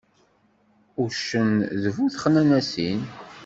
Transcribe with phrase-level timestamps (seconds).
[1.03, 1.51] Uccen
[1.81, 3.01] d bu texnanasin.